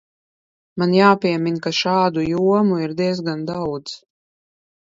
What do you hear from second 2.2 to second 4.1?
jomu ir diezgan daudz.